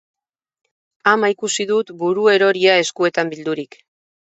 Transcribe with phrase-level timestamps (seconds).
[1.11, 3.85] Ama ikusi dut buru eroria eskuetan bildurik.